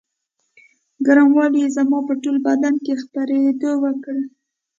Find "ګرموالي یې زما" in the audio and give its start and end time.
1.05-1.99